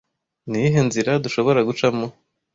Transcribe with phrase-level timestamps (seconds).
[0.49, 2.05] niyihe nzira dushobora gucamo